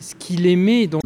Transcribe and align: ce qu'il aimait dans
ce 0.00 0.14
qu'il 0.14 0.46
aimait 0.46 0.86
dans 0.86 1.00